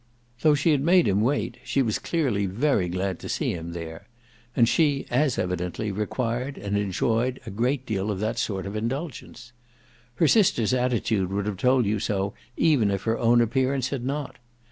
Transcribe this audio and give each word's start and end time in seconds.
Though 0.41 0.55
she 0.55 0.71
had 0.71 0.81
made 0.81 1.07
him 1.07 1.21
wait 1.21 1.57
she 1.63 1.83
was 1.83 1.99
clearly 1.99 2.47
very 2.47 2.89
glad 2.89 3.19
to 3.19 3.29
see 3.29 3.53
him 3.53 3.73
there; 3.73 4.07
and 4.55 4.67
she 4.67 5.05
as 5.11 5.37
evidently 5.37 5.91
required 5.91 6.57
and 6.57 6.75
enjoyed 6.75 7.39
a 7.45 7.51
great 7.51 7.85
deal 7.85 8.09
of 8.09 8.19
that 8.19 8.39
sort 8.39 8.65
of 8.65 8.75
indulgence. 8.75 9.51
Her 10.15 10.27
sister's 10.27 10.73
attitude 10.73 11.29
would 11.31 11.45
have 11.45 11.57
told 11.57 11.85
you 11.85 11.99
so 11.99 12.33
even 12.57 12.89
if 12.89 13.03
her 13.03 13.19
own 13.19 13.41
appearance 13.41 13.89
had 13.89 14.03
not. 14.03 14.37